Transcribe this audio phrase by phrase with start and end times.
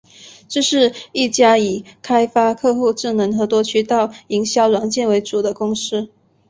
[0.49, 6.09] 这是一家以开发客户智能和多渠道营销软件为主的公司。